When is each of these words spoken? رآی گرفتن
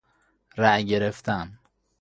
رآی 0.57 0.85
گرفتن 0.85 1.59